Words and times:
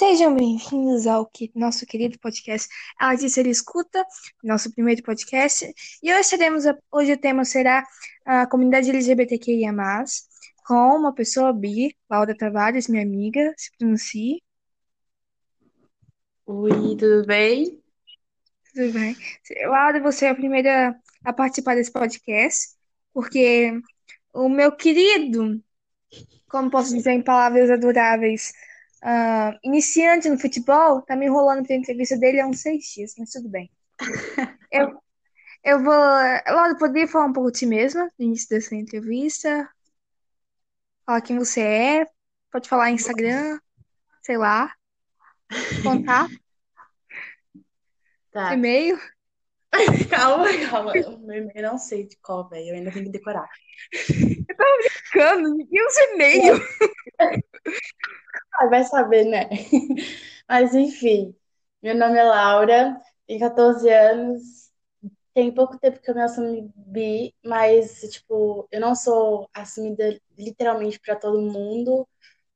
Sejam 0.00 0.34
bem-vindos 0.34 1.06
ao 1.06 1.26
que- 1.26 1.52
nosso 1.54 1.84
querido 1.84 2.18
podcast 2.20 2.66
Ela 2.98 3.14
Disse 3.16 3.38
Ele 3.38 3.50
Escuta, 3.50 4.02
nosso 4.42 4.72
primeiro 4.72 5.02
podcast. 5.02 5.70
E 6.02 6.10
hoje, 6.10 6.30
teremos 6.30 6.64
a- 6.66 6.78
hoje 6.90 7.12
o 7.12 7.20
tema 7.20 7.44
será 7.44 7.86
a 8.24 8.46
comunidade 8.46 8.88
LGBTQIA+, 8.88 9.70
com 10.66 10.96
uma 10.96 11.12
pessoa 11.14 11.52
bi, 11.52 11.94
Laura 12.08 12.34
Tavares, 12.34 12.88
minha 12.88 13.02
amiga, 13.02 13.52
se 13.58 13.70
pronuncie. 13.76 14.42
Oi, 16.46 16.96
tudo 16.96 17.26
bem? 17.26 17.78
Tudo 18.72 18.92
bem? 18.94 19.14
Laura, 19.66 20.00
você 20.00 20.24
é 20.24 20.30
a 20.30 20.34
primeira 20.34 20.98
a 21.22 21.30
participar 21.30 21.74
desse 21.74 21.92
podcast, 21.92 22.74
porque 23.12 23.78
o 24.32 24.48
meu 24.48 24.72
querido, 24.74 25.62
como 26.48 26.70
posso 26.70 26.94
dizer 26.96 27.10
em 27.10 27.22
palavras 27.22 27.68
adoráveis, 27.68 28.50
ah, 29.02 29.58
iniciante 29.62 30.28
no 30.28 30.38
futebol, 30.38 31.02
tá 31.02 31.16
me 31.16 31.26
enrolando 31.26 31.66
pra 31.66 31.76
entrevista 31.76 32.16
dele 32.16 32.40
há 32.40 32.46
uns 32.46 32.60
seis 32.60 32.84
dias, 32.94 33.14
mas 33.18 33.30
tudo 33.30 33.48
bem. 33.48 33.70
Eu, 34.72 35.02
eu 35.64 35.82
vou. 35.82 35.92
Laura, 35.92 36.78
poderia 36.78 37.08
falar 37.08 37.26
um 37.26 37.32
pouco 37.32 37.50
de 37.50 37.58
si 37.58 37.66
mesma 37.66 38.08
no 38.16 38.24
início 38.24 38.48
dessa 38.48 38.74
entrevista? 38.76 39.68
Falar 41.04 41.20
quem 41.22 41.36
você 41.36 41.60
é? 41.60 42.06
Pode 42.52 42.68
falar 42.68 42.92
Instagram, 42.92 43.58
sei 44.22 44.36
lá, 44.38 44.72
contar, 45.82 46.28
Tá. 48.30 48.54
e-mail. 48.54 48.96
Calma, 50.10 50.46
calma. 50.68 50.92
Meu 50.92 51.38
e-mail 51.38 51.52
eu 51.54 51.62
não 51.62 51.78
sei 51.78 52.06
de 52.06 52.16
qual, 52.18 52.48
velho. 52.48 52.68
Eu 52.68 52.74
ainda 52.74 52.90
tenho 52.92 53.06
que 53.06 53.12
decorar. 53.12 53.48
Cano, 55.12 55.56
e 55.70 55.86
os 55.86 55.96
e-mails? 55.96 56.60
Ah, 58.54 58.66
vai 58.68 58.84
saber, 58.84 59.24
né? 59.24 59.48
Mas 60.48 60.74
enfim, 60.74 61.34
meu 61.82 61.94
nome 61.94 62.18
é 62.18 62.24
Laura, 62.24 63.00
tenho 63.26 63.40
14 63.40 63.88
anos. 63.88 64.70
Tem 65.34 65.52
pouco 65.54 65.78
tempo 65.78 66.00
que 66.00 66.10
eu 66.10 66.14
me 66.16 66.22
assumi 66.22 66.70
bi, 66.76 67.34
mas, 67.44 68.00
tipo, 68.12 68.68
eu 68.72 68.80
não 68.80 68.94
sou 68.96 69.48
assumida 69.54 70.20
literalmente 70.38 71.00
pra 71.00 71.16
todo 71.16 71.40
mundo. 71.40 72.08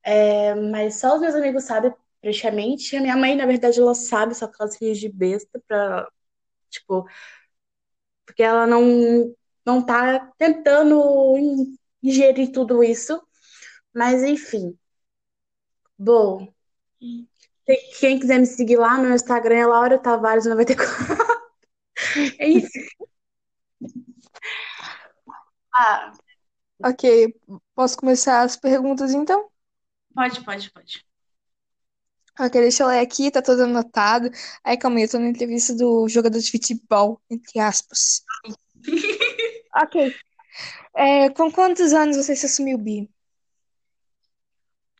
É, 0.04 0.54
mas 0.56 1.00
só 1.00 1.14
os 1.16 1.20
meus 1.22 1.34
amigos 1.36 1.64
sabem, 1.64 1.94
praticamente. 2.22 2.96
A 2.96 3.00
minha 3.02 3.16
mãe, 3.16 3.36
na 3.36 3.46
verdade, 3.46 3.80
ela 3.80 3.94
sabe, 3.94 4.34
só 4.34 4.48
que 4.48 4.56
ela 4.60 4.70
se 4.70 4.78
finge 4.78 5.00
de 5.02 5.10
besta 5.10 5.62
pra, 5.68 6.08
tipo, 6.70 7.06
porque 8.26 8.42
ela 8.42 8.66
não, 8.66 9.34
não 9.64 9.84
tá 9.84 10.30
tentando 10.38 11.36
in- 11.38 11.76
ingerir 12.02 12.52
tudo 12.52 12.82
isso. 12.82 13.20
Mas 13.94 14.22
enfim. 14.24 14.78
Bom, 16.04 16.52
quem 17.98 18.18
quiser 18.18 18.38
me 18.38 18.46
seguir 18.46 18.76
lá 18.76 18.98
no 18.98 19.12
Instagram 19.14 19.56
é 19.56 19.66
Laura 19.66 19.98
Tavares 19.98 20.44
94. 20.46 20.94
É 22.38 22.48
isso. 22.48 22.78
Ah, 25.72 26.12
Ok, 26.84 27.02
posso 27.74 27.96
começar 27.96 28.42
as 28.42 28.56
perguntas 28.56 29.12
então? 29.12 29.50
pode, 30.14 30.42
pode, 30.44 30.70
pode. 30.72 31.04
Ok, 32.38 32.50
deixa 32.60 32.82
eu 32.82 32.88
ler 32.88 32.98
aqui, 33.00 33.30
tá 33.30 33.40
todo 33.42 33.62
anotado. 33.62 34.28
Aí, 34.64 34.76
calma 34.76 34.96
aí, 34.98 35.04
eu 35.04 35.10
tô 35.10 35.18
na 35.18 35.28
entrevista 35.28 35.74
do 35.74 36.08
jogador 36.08 36.38
de 36.38 36.50
futebol, 36.50 37.20
entre 37.30 37.60
aspas. 37.60 38.24
Ok. 39.82 39.94
É, 40.94 41.30
com 41.30 41.50
quantos 41.50 41.92
anos 41.92 42.16
você 42.16 42.36
se 42.36 42.46
assumiu 42.46 42.78
bi? 42.78 43.10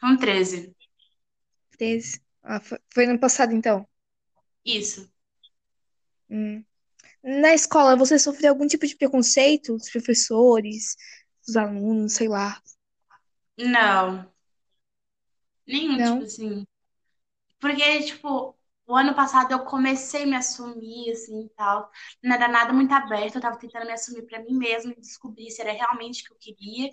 Com 0.01 0.17
13. 0.19 0.74
13. 1.77 2.21
Ah, 2.43 2.61
foi, 2.61 2.79
foi 2.93 3.07
no 3.07 3.19
passado, 3.21 3.53
então. 3.55 3.87
Isso. 4.65 5.09
Hum. 6.31 6.65
Na 7.25 7.55
escola, 7.55 7.97
você 7.97 8.19
sofreu 8.19 8.51
algum 8.53 8.67
tipo 8.67 8.87
de 8.87 8.97
preconceito 8.97 9.77
dos 9.77 9.91
professores, 9.91 10.97
dos 11.47 11.57
alunos, 11.57 12.15
sei 12.15 12.29
lá? 12.29 12.61
Não. 13.59 14.31
Nenhum, 15.67 16.01
Não? 16.01 16.03
tipo 16.03 16.25
assim. 16.25 16.67
Porque, 17.61 18.03
tipo, 18.05 18.57
o 18.87 18.97
ano 18.97 19.15
passado 19.15 19.53
eu 19.53 19.65
comecei 19.65 20.25
a 20.25 20.27
me 20.27 20.37
assumir, 20.37 21.11
assim, 21.13 21.47
e 21.47 21.49
tal. 21.51 21.91
Não 22.23 22.35
era 22.37 22.49
nada 22.49 22.73
muito 22.73 22.93
aberto, 22.93 23.37
eu 23.37 23.41
tava 23.43 23.59
tentando 23.59 23.87
me 23.87 23.93
assumir 23.93 24.23
pra 24.27 24.41
mim 24.43 24.55
mesma 24.59 24.93
e 24.93 25.01
descobrir 25.01 25.51
se 25.51 25.63
era 25.63 25.73
realmente 25.73 26.23
o 26.25 26.27
que 26.39 26.51
eu 26.53 26.57
queria. 26.57 26.91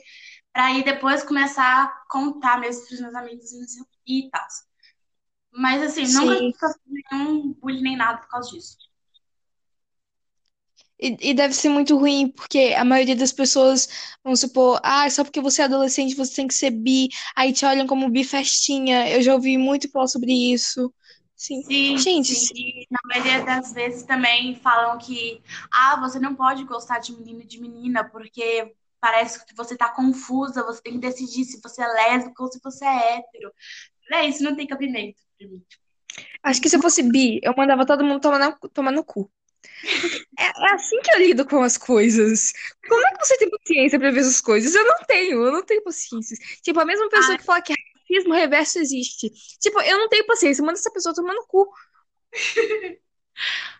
Pra 0.53 0.67
aí 0.67 0.83
depois 0.83 1.23
começar 1.23 1.85
a 1.85 2.05
contar 2.09 2.59
mesmo 2.59 2.85
pros 2.87 3.01
meus 3.01 3.15
amigos 3.15 3.51
e 4.07 4.29
tal. 4.31 4.47
Mas, 5.51 5.81
assim, 5.83 6.03
nunca 6.13 6.35
Sim. 6.35 6.53
sofri 6.59 7.03
nenhum 7.11 7.53
bullying 7.53 7.81
nem 7.81 7.97
nada 7.97 8.19
por 8.19 8.29
causa 8.29 8.49
disso. 8.51 8.77
E, 10.99 11.31
e 11.31 11.33
deve 11.33 11.53
ser 11.53 11.69
muito 11.69 11.97
ruim, 11.97 12.29
porque 12.29 12.75
a 12.77 12.85
maioria 12.85 13.15
das 13.15 13.31
pessoas, 13.31 13.89
vamos 14.23 14.39
supor, 14.39 14.79
ah, 14.83 15.09
só 15.09 15.23
porque 15.23 15.41
você 15.41 15.63
é 15.63 15.65
adolescente 15.65 16.15
você 16.15 16.35
tem 16.35 16.47
que 16.47 16.53
ser 16.53 16.69
bi, 16.69 17.09
aí 17.35 17.51
te 17.51 17.65
olham 17.65 17.87
como 17.87 18.09
bi 18.09 18.23
festinha. 18.23 19.09
Eu 19.09 19.21
já 19.21 19.33
ouvi 19.33 19.57
muito 19.57 19.89
falar 19.89 20.07
sobre 20.07 20.31
isso. 20.31 20.93
Sim. 21.35 21.63
Sim, 21.63 21.97
Gente, 21.97 22.35
sim. 22.35 22.53
E 22.55 22.87
na 22.91 22.99
maioria 23.03 23.43
das 23.43 23.73
vezes 23.73 24.03
também 24.03 24.53
falam 24.55 24.99
que, 24.99 25.41
ah, 25.71 25.99
você 25.99 26.19
não 26.19 26.35
pode 26.35 26.63
gostar 26.65 26.99
de 26.99 27.13
menino 27.13 27.41
e 27.41 27.47
de 27.47 27.59
menina, 27.59 28.03
porque 28.03 28.71
parece 28.99 29.43
que 29.43 29.55
você 29.55 29.75
tá 29.75 29.89
confusa, 29.89 30.63
você 30.63 30.83
tem 30.83 30.93
que 30.93 30.99
decidir 30.99 31.43
se 31.45 31.59
você 31.59 31.81
é 31.81 31.87
lésbica 31.87 32.43
ou 32.43 32.51
se 32.51 32.59
você 32.63 32.85
é 32.85 33.17
hétero. 33.17 33.51
É, 34.11 34.27
isso 34.27 34.43
não 34.43 34.55
tem 34.55 34.67
cabimento. 34.67 35.19
Acho 36.43 36.61
que 36.61 36.69
se 36.69 36.75
eu 36.75 36.81
fosse 36.81 37.03
bi, 37.03 37.39
eu 37.43 37.53
mandava 37.55 37.85
todo 37.85 38.03
mundo 38.03 38.21
tomar 38.21 38.39
no, 38.39 38.69
tomar 38.69 38.91
no 38.91 39.03
cu. 39.03 39.31
É, 40.37 40.43
é 40.45 40.73
assim 40.73 40.99
que 41.01 41.11
eu 41.15 41.19
lido 41.19 41.45
com 41.45 41.61
as 41.61 41.77
coisas. 41.77 42.51
Como 42.87 43.07
é 43.07 43.11
que 43.11 43.25
você 43.25 43.37
tem 43.37 43.49
paciência 43.49 43.99
pra 43.99 44.11
ver 44.11 44.19
essas 44.19 44.41
coisas? 44.41 44.73
Eu 44.73 44.85
não 44.85 44.97
tenho, 45.07 45.45
eu 45.45 45.51
não 45.51 45.63
tenho 45.63 45.83
paciência. 45.83 46.37
Tipo, 46.61 46.79
a 46.79 46.85
mesma 46.85 47.09
pessoa 47.09 47.35
Ah, 47.35 47.37
que 47.37 47.43
fala 47.43 47.61
que 47.61 47.73
racismo 48.11 48.33
reverso 48.33 48.79
existe. 48.79 49.31
Tipo, 49.59 49.81
eu 49.81 49.97
não 49.97 50.09
tenho 50.09 50.25
paciência, 50.25 50.63
manda 50.63 50.79
essa 50.79 50.91
pessoa 50.91 51.15
tomar 51.15 51.33
no 51.33 51.45
cu. 51.47 51.71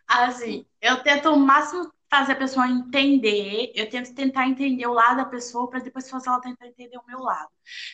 Assim, 0.07 0.65
eu 0.81 1.01
tento 1.03 1.29
o 1.29 1.37
máximo 1.37 1.91
fazer 2.11 2.33
a 2.33 2.35
pessoa 2.35 2.67
entender, 2.67 3.71
eu 3.73 3.89
tento 3.89 4.13
tentar 4.13 4.47
entender 4.47 4.85
o 4.85 4.93
lado 4.93 5.17
da 5.17 5.25
pessoa 5.25 5.69
para 5.69 5.79
depois 5.79 6.09
fazer 6.09 6.29
ela 6.29 6.41
tentar 6.41 6.67
entender 6.67 6.97
o 6.97 7.05
meu 7.07 7.19
lado. 7.19 7.49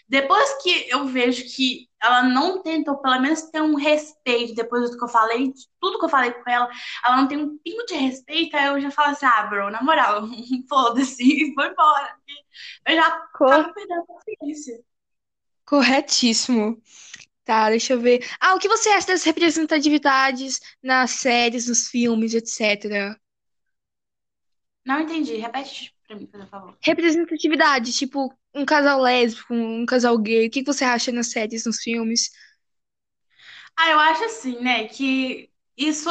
Depois 0.09 0.63
que 0.63 0.87
eu 0.89 1.05
vejo 1.07 1.43
que 1.55 1.87
ela 2.01 2.23
não 2.23 2.61
tentou, 2.63 2.97
pelo 2.97 3.21
menos 3.21 3.43
ter 3.43 3.61
um 3.61 3.75
respeito 3.75 4.55
depois 4.55 4.89
do 4.91 4.97
que 4.97 5.03
eu 5.03 5.07
falei, 5.09 5.53
de 5.53 5.67
tudo 5.79 5.99
que 5.99 6.05
eu 6.05 6.09
falei 6.09 6.31
com 6.31 6.49
ela, 6.49 6.69
ela 7.05 7.17
não 7.17 7.27
tem 7.27 7.37
um 7.37 7.57
pingo 7.59 7.85
de 7.85 7.95
respeito, 7.95 8.55
aí 8.57 8.65
eu 8.67 8.81
já 8.81 8.91
falo 8.91 9.11
assim, 9.11 9.25
ah, 9.25 9.43
bro, 9.43 9.69
na 9.69 9.83
moral, 9.83 10.23
foda-se, 10.69 11.21
e 11.23 11.53
vou 11.53 11.65
embora. 11.65 12.15
Eu 12.87 12.95
já 12.95 13.11
Cor- 13.31 13.47
tava 13.47 13.73
perdendo 13.73 14.01
a 14.01 14.05
paciência. 14.05 14.83
Corretíssimo. 15.65 16.81
Tá, 17.45 17.69
deixa 17.69 17.93
eu 17.93 18.01
ver. 18.01 18.25
Ah, 18.39 18.55
o 18.55 18.59
que 18.59 18.67
você 18.69 18.89
acha 18.89 19.07
das 19.07 19.23
representatividades 19.23 20.59
nas 20.83 21.11
séries, 21.11 21.67
nos 21.67 21.89
filmes, 21.89 22.33
etc? 22.33 23.19
Não 24.87 24.99
entendi, 25.01 25.35
repete 25.37 25.95
pra 26.07 26.15
mim, 26.15 26.25
por 26.25 26.47
favor. 26.49 26.79
Representatividade, 26.83 27.91
tipo, 27.93 28.33
um 28.55 28.65
casal 28.65 29.01
lésbico, 29.01 29.53
um 29.53 29.85
casal 29.85 30.17
gay. 30.17 30.47
O 30.47 30.51
que 30.51 30.63
você 30.63 30.83
acha 30.85 31.11
nas 31.11 31.27
séries, 31.31 31.65
nos 31.65 31.77
filmes? 31.81 32.29
Ah, 33.75 33.91
eu 33.91 33.99
acho 33.99 34.23
assim, 34.25 34.59
né, 34.61 34.87
que 34.87 35.49
isso 35.77 36.09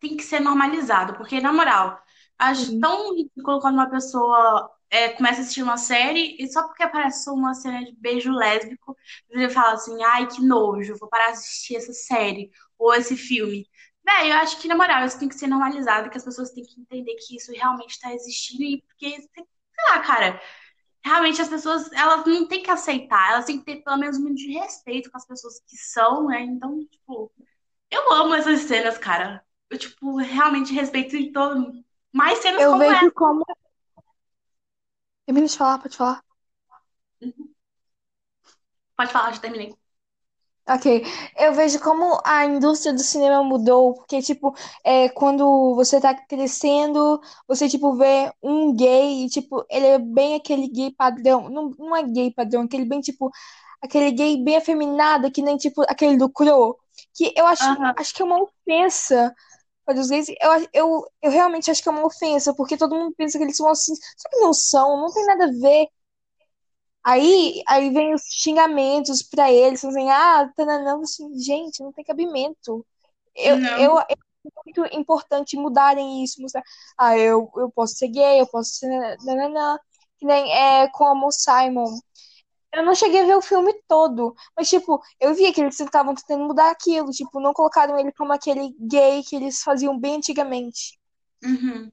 tem 0.00 0.16
que 0.16 0.22
ser 0.22 0.40
normalizado, 0.40 1.14
porque, 1.14 1.40
na 1.40 1.52
moral, 1.52 2.00
acho 2.38 2.66
Sim. 2.66 2.78
tão 2.78 3.14
ridículo 3.14 3.60
quando 3.60 3.74
uma 3.74 3.90
pessoa 3.90 4.70
é, 4.88 5.08
começa 5.10 5.40
a 5.40 5.42
assistir 5.42 5.62
uma 5.62 5.76
série 5.76 6.36
e 6.38 6.48
só 6.52 6.62
porque 6.66 6.82
aparece 6.82 7.28
uma 7.30 7.54
cena 7.54 7.84
de 7.84 7.92
beijo 7.96 8.32
lésbico, 8.32 8.96
ele 9.28 9.48
fala 9.50 9.72
assim, 9.74 10.02
ai, 10.04 10.26
que 10.28 10.40
nojo, 10.42 10.96
vou 10.98 11.08
parar 11.08 11.26
de 11.32 11.38
assistir 11.38 11.76
essa 11.76 11.92
série 11.92 12.50
ou 12.78 12.94
esse 12.94 13.16
filme. 13.16 13.66
Véi, 14.04 14.30
eu 14.32 14.36
acho 14.36 14.58
que, 14.60 14.68
na 14.68 14.74
moral, 14.76 15.04
isso 15.06 15.18
tem 15.18 15.28
que 15.28 15.34
ser 15.34 15.46
normalizado, 15.46 16.10
que 16.10 16.16
as 16.16 16.24
pessoas 16.24 16.50
têm 16.50 16.64
que 16.64 16.80
entender 16.80 17.14
que 17.16 17.36
isso 17.36 17.52
realmente 17.52 18.00
tá 18.00 18.12
existindo 18.12 18.62
e 18.64 18.82
porque, 18.82 19.10
sei 19.20 19.46
lá, 19.90 20.00
cara, 20.00 20.40
realmente 21.04 21.40
as 21.40 21.48
pessoas, 21.48 21.92
elas 21.92 22.24
não 22.26 22.46
têm 22.48 22.62
que 22.62 22.70
aceitar, 22.70 23.32
elas 23.32 23.44
têm 23.46 23.58
que 23.58 23.64
ter 23.64 23.82
pelo 23.82 23.98
menos 23.98 24.16
um 24.16 24.20
mínimo 24.20 24.36
de 24.36 24.52
respeito 24.52 25.10
com 25.10 25.16
as 25.18 25.26
pessoas 25.26 25.60
que 25.66 25.76
são, 25.76 26.26
né? 26.28 26.42
Então, 26.42 26.84
tipo, 26.86 27.32
eu 27.90 28.12
amo 28.12 28.34
essas 28.34 28.62
cenas, 28.62 28.98
cara. 28.98 29.44
Eu, 29.70 29.78
tipo, 29.78 30.16
realmente 30.16 30.72
respeito 30.72 31.16
em 31.16 31.32
todo. 31.32 31.72
Mais 32.12 32.38
cenas 32.38 32.62
Eu 32.62 32.70
como 32.70 32.84
vejo 32.84 32.94
essa. 32.96 33.10
como. 33.12 33.44
Termina 35.26 35.46
de 35.46 35.56
falar, 35.56 35.78
pode 35.78 35.96
falar. 35.96 36.22
Pode 38.96 39.12
falar, 39.12 39.32
já 39.32 39.40
terminei. 39.40 39.74
Ok, 40.72 41.02
eu 41.36 41.52
vejo 41.52 41.80
como 41.80 42.20
a 42.24 42.44
indústria 42.44 42.92
do 42.92 43.00
cinema 43.02 43.42
mudou, 43.42 43.94
porque, 43.94 44.22
tipo, 44.22 44.54
é, 44.84 45.08
quando 45.08 45.74
você 45.74 46.00
tá 46.00 46.14
crescendo, 46.14 47.20
você, 47.48 47.68
tipo, 47.68 47.94
vê 47.96 48.32
um 48.40 48.72
gay, 48.76 49.24
e, 49.24 49.28
tipo, 49.28 49.64
ele 49.68 49.86
é 49.86 49.98
bem 49.98 50.36
aquele 50.36 50.68
gay 50.68 50.92
padrão, 50.94 51.48
não, 51.48 51.70
não 51.76 51.96
é 51.96 52.04
gay 52.04 52.32
padrão, 52.32 52.62
aquele 52.62 52.84
bem, 52.84 53.00
tipo, 53.00 53.30
aquele 53.82 54.12
gay 54.12 54.42
bem 54.44 54.56
afeminado, 54.58 55.30
que 55.32 55.42
nem, 55.42 55.56
tipo, 55.56 55.82
aquele 55.88 56.16
do 56.16 56.30
Crow. 56.30 56.78
Que 57.14 57.32
eu 57.36 57.46
acho, 57.46 57.76
acho 57.96 58.14
que 58.14 58.22
é 58.22 58.24
uma 58.24 58.40
ofensa 58.42 59.34
para 59.84 59.98
os 60.00 60.08
gays. 60.08 60.28
Eu, 60.40 60.68
eu, 60.72 61.06
eu 61.22 61.30
realmente 61.30 61.70
acho 61.70 61.82
que 61.82 61.88
é 61.88 61.92
uma 61.92 62.06
ofensa, 62.06 62.54
porque 62.54 62.76
todo 62.76 62.94
mundo 62.94 63.14
pensa 63.16 63.38
que 63.38 63.44
eles 63.44 63.56
são 63.56 63.68
assim. 63.68 63.94
Só 64.16 64.28
que 64.30 64.36
não 64.40 64.52
são, 64.54 65.00
não 65.02 65.12
tem 65.12 65.26
nada 65.26 65.44
a 65.46 65.48
ver. 65.48 65.88
Aí, 67.04 67.62
aí 67.66 67.90
vem 67.90 68.14
os 68.14 68.22
xingamentos 68.24 69.22
pra 69.22 69.50
eles, 69.50 69.84
assim, 69.84 70.08
ah, 70.10 70.50
tananã, 70.56 71.00
assim, 71.02 71.38
gente, 71.38 71.82
não 71.82 71.92
tem 71.92 72.04
cabimento. 72.04 72.86
Eu, 73.34 73.56
Não. 73.58 73.78
eu, 73.80 73.98
é 74.00 74.14
muito 74.66 74.84
importante 74.96 75.56
mudarem 75.56 76.22
isso, 76.24 76.40
mostrar, 76.42 76.62
ah, 76.98 77.16
eu, 77.18 77.50
eu 77.56 77.70
posso 77.72 77.96
ser 77.96 78.08
gay, 78.08 78.40
eu 78.40 78.46
posso 78.48 78.72
ser 78.74 79.16
nananã, 79.24 79.78
que 80.18 80.26
nem 80.26 80.52
é 80.52 80.88
como 80.90 81.28
o 81.28 81.32
Simon. 81.32 81.86
Eu 82.72 82.84
não 82.84 82.94
cheguei 82.94 83.22
a 83.22 83.26
ver 83.26 83.36
o 83.36 83.42
filme 83.42 83.72
todo, 83.88 84.34
mas, 84.56 84.68
tipo, 84.68 85.00
eu 85.20 85.34
via 85.34 85.52
que 85.52 85.60
eles 85.60 85.78
estavam 85.80 86.14
tentando 86.14 86.44
mudar 86.44 86.70
aquilo, 86.70 87.10
tipo, 87.10 87.40
não 87.40 87.52
colocaram 87.52 87.98
ele 87.98 88.12
como 88.12 88.32
aquele 88.32 88.74
gay 88.80 89.22
que 89.24 89.36
eles 89.36 89.62
faziam 89.62 89.98
bem 89.98 90.16
antigamente. 90.16 90.98
Uhum. 91.42 91.92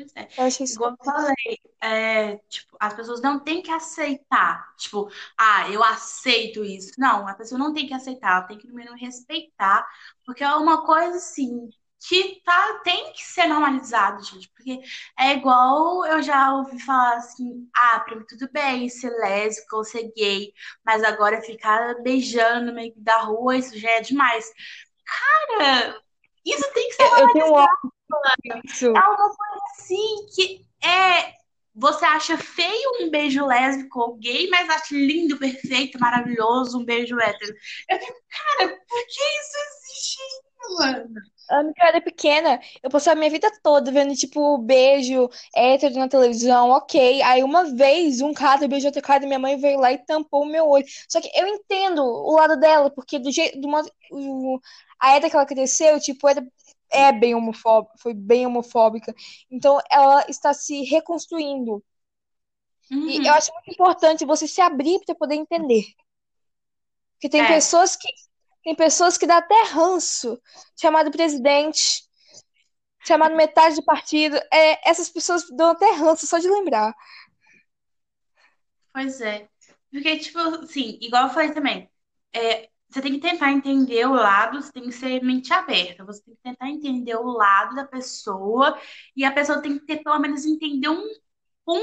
Pois 0.00 0.12
é. 0.16 0.28
Eu 0.36 0.44
achei. 0.44 0.66
Igual 0.66 0.92
eu 0.92 1.04
falei, 1.04 1.58
é, 1.82 2.36
tipo, 2.48 2.76
as 2.80 2.94
pessoas 2.94 3.20
não 3.20 3.40
têm 3.40 3.62
que 3.62 3.70
aceitar. 3.70 4.74
Tipo, 4.76 5.10
ah, 5.38 5.68
eu 5.70 5.82
aceito 5.84 6.64
isso. 6.64 6.92
Não, 6.98 7.28
a 7.28 7.34
pessoa 7.34 7.58
não 7.58 7.72
tem 7.74 7.86
que 7.86 7.94
aceitar, 7.94 8.38
ela 8.38 8.42
tem 8.46 8.58
que 8.58 8.66
no 8.66 8.74
mínimo 8.74 8.96
respeitar, 8.96 9.86
porque 10.24 10.42
é 10.42 10.54
uma 10.54 10.84
coisa 10.86 11.16
assim 11.16 11.68
que 12.08 12.40
tá, 12.42 12.80
tem 12.82 13.12
que 13.12 13.22
ser 13.22 13.46
normalizado, 13.46 14.24
gente. 14.24 14.48
Porque 14.56 14.80
é 15.18 15.32
igual 15.34 16.06
eu 16.06 16.22
já 16.22 16.54
ouvi 16.54 16.80
falar 16.80 17.16
assim, 17.16 17.68
ah, 17.74 18.00
pra 18.00 18.16
mim 18.16 18.24
tudo 18.26 18.50
bem 18.50 18.88
ser 18.88 19.10
lésbica 19.18 19.76
ou 19.76 19.84
ser 19.84 20.10
gay, 20.16 20.52
mas 20.84 21.02
agora 21.04 21.42
ficar 21.42 22.00
beijando 22.02 22.66
no 22.66 22.74
meio 22.74 22.94
da 22.96 23.18
rua, 23.18 23.56
isso 23.56 23.78
já 23.78 23.90
é 23.90 24.00
demais. 24.00 24.50
Cara, 25.04 26.00
isso 26.44 26.72
tem 26.72 26.88
que 26.88 26.94
ser 26.94 27.02
Eu, 27.02 27.18
eu 27.18 27.32
tenho 27.32 27.52
ódio 27.52 27.92
disso. 28.64 28.86
é 28.86 28.90
uma 28.90 29.16
coisa 29.16 29.60
assim 29.72 30.26
que 30.34 30.66
é. 30.86 31.39
Você 31.80 32.04
acha 32.04 32.36
feio 32.38 32.90
um 33.00 33.10
beijo 33.10 33.44
lésbico 33.46 33.98
ou 34.00 34.16
gay, 34.16 34.48
mas 34.50 34.68
acha 34.68 34.94
lindo, 34.94 35.38
perfeito, 35.38 35.98
maravilhoso 35.98 36.78
um 36.78 36.84
beijo 36.84 37.18
hétero. 37.18 37.54
Eu 37.88 37.98
fico, 37.98 38.18
cara, 38.28 38.68
por 38.68 39.06
que 39.06 39.20
isso 39.20 39.56
existe, 39.68 40.18
mano? 40.78 41.14
Quando 41.48 41.68
eu 41.68 41.74
era 41.86 42.00
pequena, 42.00 42.60
eu 42.80 42.88
passava 42.90 43.16
a 43.16 43.18
minha 43.18 43.30
vida 43.30 43.50
toda 43.62 43.90
vendo, 43.90 44.14
tipo, 44.14 44.56
beijo 44.58 45.28
hétero 45.54 45.94
na 45.96 46.08
televisão, 46.08 46.70
ok. 46.70 47.20
Aí 47.22 47.42
uma 47.42 47.64
vez, 47.74 48.20
um 48.20 48.32
cara 48.32 48.68
beijou 48.68 48.88
outro 48.88 49.02
cara 49.02 49.26
minha 49.26 49.38
mãe 49.38 49.56
veio 49.58 49.80
lá 49.80 49.90
e 49.92 49.98
tampou 49.98 50.42
o 50.44 50.46
meu 50.46 50.68
olho. 50.68 50.84
Só 51.08 51.20
que 51.20 51.28
eu 51.34 51.46
entendo 51.48 52.02
o 52.04 52.36
lado 52.36 52.56
dela, 52.56 52.88
porque 52.90 53.18
do 53.18 53.32
jeito, 53.32 53.60
do 53.60 53.68
modo, 53.68 53.90
o- 54.12 54.60
a 55.00 55.16
era 55.16 55.28
que 55.28 55.34
ela 55.36 55.46
cresceu, 55.46 55.98
tipo, 55.98 56.28
era, 56.28 56.40
é 56.92 57.12
bem 57.12 57.34
homofóbica, 57.34 57.94
foi 57.98 58.14
bem 58.14 58.46
homofóbica. 58.46 59.14
Então 59.50 59.78
ela 59.90 60.24
está 60.28 60.52
se 60.54 60.82
reconstruindo. 60.84 61.82
E 63.04 63.20
eu 63.28 63.32
Uhum. 63.32 63.34
acho 63.34 63.52
muito 63.52 63.70
importante 63.72 64.24
você 64.24 64.48
se 64.48 64.60
abrir 64.62 65.00
para 65.04 65.14
poder 65.14 65.34
entender. 65.34 65.84
Porque 67.14 67.28
tem 67.28 67.44
É, 67.44 67.46
pessoas 67.46 67.94
que 67.96 68.08
tem 68.64 68.74
pessoas 68.74 69.16
que 69.16 69.26
dá 69.26 69.38
até 69.38 69.62
ranço, 69.72 70.38
chamado 70.78 71.10
presidente. 71.10 72.02
chamado 73.06 73.34
metade 73.36 73.76
do 73.76 73.84
partido. 73.84 74.36
É, 74.52 74.88
essas 74.88 75.08
pessoas 75.10 75.44
dão 75.56 75.70
até 75.70 75.90
ranço 75.92 76.26
só 76.26 76.38
de 76.38 76.48
lembrar. 76.48 76.94
pois 78.92 79.20
é. 79.20 79.48
Porque, 79.90 80.18
tipo, 80.18 80.38
assim, 80.38 80.98
igual 81.00 81.24
eu 81.28 81.34
falei 81.34 81.52
também, 81.52 81.90
é, 82.32 82.70
você 82.90 83.00
tem 83.00 83.12
que 83.12 83.20
tentar 83.20 83.52
entender 83.52 84.06
o 84.06 84.14
lado, 84.14 84.60
você 84.60 84.72
tem 84.72 84.84
que 84.84 84.92
ser 84.92 85.22
mente 85.22 85.52
aberta, 85.52 86.04
você 86.04 86.22
tem 86.24 86.34
que 86.34 86.42
tentar 86.42 86.68
entender 86.68 87.16
o 87.16 87.24
lado 87.24 87.74
da 87.76 87.84
pessoa, 87.86 88.78
e 89.16 89.24
a 89.24 89.32
pessoa 89.32 89.62
tem 89.62 89.78
que 89.78 89.86
ter, 89.86 90.02
pelo 90.02 90.18
menos, 90.18 90.44
entender 90.44 90.88
um 90.88 91.06
um 91.68 91.82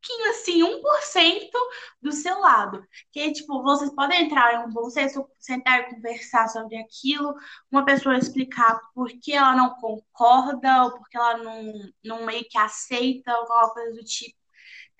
pouquinho 0.00 0.30
assim, 0.30 0.62
um 0.62 0.80
por 0.80 1.00
cento 1.02 1.58
do 2.00 2.12
seu 2.12 2.38
lado. 2.40 2.84
Que, 3.12 3.32
tipo, 3.32 3.62
vocês 3.62 3.94
podem 3.94 4.24
entrar 4.24 4.54
em 4.54 4.68
um 4.68 4.72
bom 4.72 4.88
senso, 4.90 5.28
sentar 5.38 5.80
e 5.80 5.94
conversar 5.94 6.48
sobre 6.48 6.76
aquilo, 6.78 7.34
uma 7.70 7.84
pessoa 7.84 8.16
explicar 8.18 8.80
por 8.94 9.08
que 9.20 9.32
ela 9.32 9.54
não 9.56 9.74
concorda, 9.76 10.84
ou 10.84 10.92
porque 10.98 11.16
ela 11.16 11.38
não, 11.38 11.72
não 12.04 12.26
meio 12.26 12.44
que 12.48 12.58
aceita, 12.58 13.32
ou 13.32 13.38
alguma 13.52 13.70
coisa 13.70 13.92
do 13.94 14.04
tipo. 14.04 14.36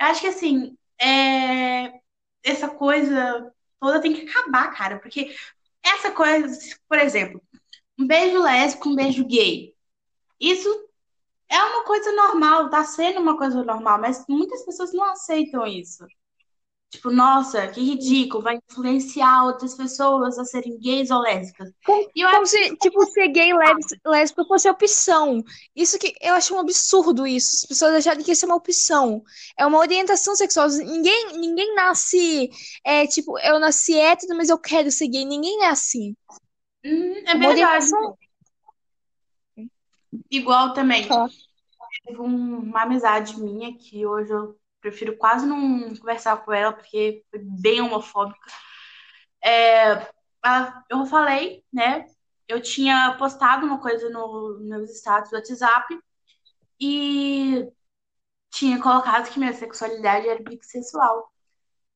Eu 0.00 0.06
acho 0.06 0.20
que, 0.20 0.26
assim, 0.28 0.76
é... 1.00 1.92
essa 2.44 2.68
coisa 2.68 3.52
toda 3.80 4.00
tem 4.00 4.14
que 4.14 4.28
acabar, 4.28 4.74
cara, 4.76 4.98
porque 4.98 5.34
essa 5.82 6.10
coisa, 6.10 6.58
por 6.88 6.98
exemplo, 6.98 7.42
um 7.98 8.06
beijo 8.06 8.42
lésbico, 8.42 8.88
um 8.88 8.96
beijo 8.96 9.24
gay. 9.26 9.74
Isso 10.40 10.68
é 11.48 11.62
uma 11.62 11.84
coisa 11.84 12.12
normal, 12.12 12.70
tá 12.70 12.84
sendo 12.84 13.20
uma 13.20 13.36
coisa 13.38 13.62
normal, 13.64 14.00
mas 14.00 14.24
muitas 14.28 14.64
pessoas 14.64 14.92
não 14.92 15.04
aceitam 15.12 15.66
isso. 15.66 16.06
Tipo, 16.88 17.10
nossa, 17.10 17.66
que 17.68 17.80
ridículo, 17.82 18.42
vai 18.44 18.58
influenciar 18.70 19.44
outras 19.44 19.74
pessoas 19.74 20.38
a 20.38 20.44
serem 20.44 20.78
gays 20.78 21.10
ou 21.10 21.18
lésbicas. 21.20 21.70
Como, 21.84 22.08
E 22.14 22.20
eu 22.20 22.28
como 22.30 22.42
acho 22.42 22.52
que 22.52 22.68
se, 22.68 22.76
tipo, 22.76 23.04
ser 23.10 23.28
gay 23.28 23.52
lés- 23.52 23.86
lésbica 24.06 24.44
fosse 24.46 24.70
opção. 24.70 25.42
Isso 25.74 25.98
que 25.98 26.14
eu 26.20 26.34
acho 26.34 26.54
um 26.54 26.60
absurdo 26.60 27.26
isso. 27.26 27.50
As 27.64 27.66
pessoas 27.68 27.94
acharem 27.94 28.24
que 28.24 28.30
isso 28.32 28.44
é 28.44 28.48
uma 28.48 28.56
opção. 28.56 29.22
É 29.58 29.66
uma 29.66 29.78
orientação 29.78 30.36
sexual. 30.36 30.68
Ninguém, 30.68 31.36
ninguém 31.38 31.74
nasce, 31.74 32.48
é, 32.84 33.04
tipo, 33.06 33.36
eu 33.40 33.58
nasci 33.58 33.94
hétero, 33.98 34.36
mas 34.36 34.48
eu 34.48 34.58
quero 34.58 34.90
ser 34.90 35.08
gay. 35.08 35.24
Ninguém 35.24 35.64
é 35.64 35.68
assim. 35.68 36.14
hum, 36.84 37.14
é 37.26 37.32
É 37.32 37.34
uma 37.34 37.48
verdade. 37.48 37.54
orientação. 37.84 38.16
Igual 40.30 40.72
também, 40.72 41.06
Tá. 41.06 41.28
teve 42.04 42.20
um- 42.20 42.58
uma 42.60 42.82
amizade 42.82 43.38
minha 43.40 43.76
que 43.76 44.06
hoje 44.06 44.32
eu 44.32 44.56
prefiro 44.90 45.16
quase 45.16 45.46
não 45.46 45.94
conversar 45.96 46.36
com 46.44 46.52
ela, 46.52 46.72
porque 46.72 47.24
foi 47.30 47.40
bem 47.42 47.80
homofóbica. 47.80 48.38
É, 49.42 49.92
a- 50.44 50.82
eu 50.90 51.06
falei, 51.06 51.64
né? 51.72 52.06
Eu 52.48 52.60
tinha 52.60 53.16
postado 53.18 53.66
uma 53.66 53.80
coisa 53.80 54.08
no, 54.10 54.58
nos 54.60 54.68
meus 54.68 54.90
status 54.98 55.30
do 55.30 55.36
WhatsApp 55.36 55.98
e 56.80 57.68
tinha 58.50 58.82
colocado 58.82 59.30
que 59.32 59.38
minha 59.38 59.52
sexualidade 59.54 60.28
era 60.28 60.42
bissexual. 60.42 61.30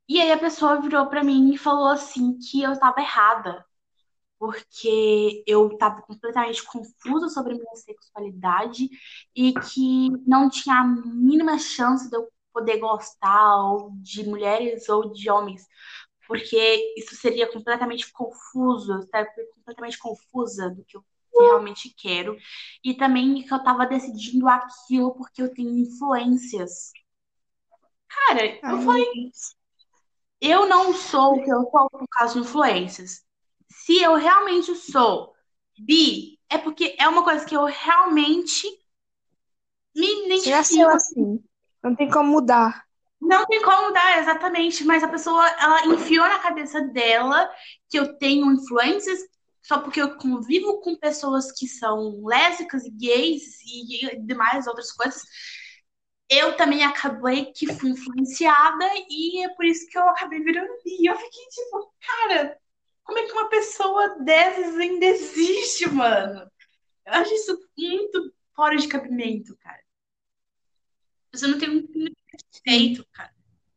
E 0.09 0.21
aí 0.21 0.33
a 0.33 0.39
pessoa 0.39 0.81
virou 0.81 1.07
pra 1.09 1.25
mim 1.25 1.53
e 1.55 1.59
falou 1.59 1.89
assim 1.89 2.39
que 2.39 2.63
eu 2.63 2.73
estava 2.73 3.01
errada, 3.01 3.65
porque 4.39 5.45
eu 5.47 5.69
estava 5.69 6.03
completamente 6.03 6.65
confusa 6.65 7.29
sobre 7.29 7.55
a 7.55 7.57
minha 7.59 7.77
sexualidade 7.77 8.89
e 9.37 9.53
que 9.55 10.11
não 10.27 10.51
tinha 10.51 10.77
a 10.77 10.85
mínima 10.85 11.59
chance 11.59 12.09
de 12.11 12.17
eu 12.17 12.29
poder 12.53 12.79
gostar 12.79 13.57
ou 13.65 13.91
de 14.03 14.25
mulheres 14.29 14.89
ou 14.89 15.13
de 15.13 15.31
homens, 15.31 15.67
porque 16.27 16.95
isso 16.97 17.17
seria 17.17 17.51
completamente 17.53 18.11
confuso, 18.13 18.93
eu 18.95 19.01
estaria 19.01 19.31
completamente 19.55 19.99
confusa 19.99 20.71
do 20.71 20.85
que 20.85 20.97
eu 20.97 21.05
realmente 21.39 21.95
quero, 21.97 22.37
e 22.85 22.95
também 22.95 23.43
que 23.43 23.53
eu 23.53 23.59
estava 23.59 23.87
decidindo 23.87 24.49
aquilo 24.49 25.15
porque 25.15 25.43
eu 25.43 25.53
tenho 25.55 25.71
influências. 25.79 26.93
Cara, 28.09 28.63
eu 28.69 28.79
Ai, 28.79 28.85
falei 28.85 29.05
meu 29.05 29.13
Deus. 29.13 29.55
Eu 30.41 30.67
não 30.69 30.93
sou 30.95 31.37
o 31.37 31.43
que 31.43 31.51
eu 31.51 31.63
sou 31.71 31.89
por 31.91 32.07
causa 32.09 32.35
de 32.35 32.41
influências. 32.41 33.25
Se 33.69 34.03
eu 34.03 34.15
realmente 34.17 34.75
sou 34.75 35.35
bi, 35.79 36.39
é 36.51 36.59
porque 36.59 36.95
é 36.99 37.09
uma 37.09 37.25
coisa 37.25 37.45
que 37.47 37.57
eu 37.57 37.65
realmente 37.65 38.67
me 39.95 40.07
Você 40.35 40.51
nasceu 40.51 40.89
identifico. 40.91 40.91
assim. 40.91 41.41
Não 41.83 41.95
tem 41.95 42.11
como 42.11 42.31
mudar. 42.31 42.85
Não 43.21 43.45
tem 43.47 43.63
como 43.63 43.89
mudar 43.89 44.19
exatamente, 44.19 44.85
mas 44.85 45.03
a 45.03 45.09
pessoa 45.09 45.47
ela 45.47 45.87
enfiou 45.87 46.27
na 46.27 46.39
cabeça 46.39 46.81
dela 46.81 47.51
que 47.89 47.99
eu 47.99 48.17
tenho 48.17 48.51
influências 48.51 49.21
só 49.63 49.79
porque 49.79 50.01
eu 50.01 50.17
convivo 50.17 50.81
com 50.81 50.97
pessoas 50.97 51.53
que 51.53 51.69
são 51.69 52.25
lésbicas, 52.25 52.83
gays 52.99 53.61
e 53.63 54.19
demais 54.21 54.67
outras 54.67 54.91
coisas. 54.91 55.23
Eu 56.29 56.57
também 56.57 56.85
acabei 56.85 57.53
que 57.53 57.73
fui 57.75 57.91
influenciada 57.91 58.85
e 59.09 59.45
é 59.45 59.49
por 59.51 59.65
isso 59.65 59.87
que 59.89 59.99
eu 59.99 60.09
acabei 60.09 60.41
virando 60.41 60.73
bi. 60.85 61.07
Eu 61.07 61.17
fiquei 61.17 61.47
tipo, 61.49 61.93
cara, 62.01 62.59
como 63.05 63.19
é 63.19 63.27
que 63.27 63.33
uma 63.33 63.49
pessoa 63.49 64.19
dessas 64.21 64.77
ainda 64.77 65.07
existe, 65.07 65.89
mano? 65.89 66.51
Eu 67.07 67.13
acho 67.15 67.35
isso 67.35 67.59
muito 67.77 68.33
fora 68.55 68.77
de 68.77 68.89
cabimento, 68.89 69.57
cara. 69.59 69.81
Eu 71.33 71.49
não 71.49 71.59
tenho 71.59 71.73
muito 71.75 72.17
respeito, 72.33 73.07
cara. 73.13 73.33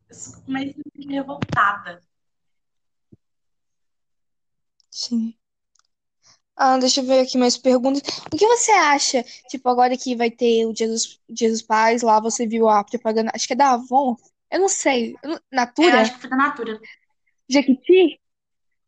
Eu 0.10 0.16
sou 0.16 0.44
mais 0.48 0.74
revoltada. 1.10 2.02
Sim. 4.90 5.34
Ah, 6.56 6.78
deixa 6.78 7.02
eu 7.02 7.06
ver 7.06 7.20
aqui 7.22 7.38
mais 7.38 7.58
perguntas. 7.58 8.02
O 8.32 8.38
que 8.38 8.46
você 8.48 8.72
acha? 8.72 9.24
Tipo, 9.50 9.70
agora 9.70 9.98
que 9.98 10.16
vai 10.16 10.30
ter 10.30 10.66
o 10.66 10.74
Dia 10.74 10.88
dos, 10.88 11.20
Dia 11.28 11.50
dos 11.50 11.62
Pais, 11.64 12.04
lá 12.04 12.20
você 12.20 12.46
viu 12.46 12.70
a 12.70 12.84
propaganda, 12.84 13.32
acho 13.34 13.48
que 13.48 13.54
é 13.54 13.56
da 13.56 13.72
Avon. 13.72 14.16
Eu 14.52 14.60
não 14.60 14.70
sei. 14.70 15.16
Eu 15.24 15.32
não- 15.32 15.36
É, 15.38 15.56
Natura? 15.56 16.02
acho 16.02 16.14
que 16.14 16.20
foi 16.22 16.30
da 16.30 16.36
Natura. 16.36 16.80
Jequiti? 17.50 18.20